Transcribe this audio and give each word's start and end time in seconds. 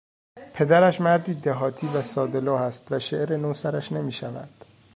پدرش 0.53 1.01
مردی 1.01 1.33
دهاتی 1.33 1.87
و 1.87 2.01
سادهلوح 2.01 2.61
است 2.61 2.91
و 2.91 2.99
شعر 2.99 3.37
نو 3.37 3.53
سرش 3.53 3.91
نمیشود. 3.91 4.49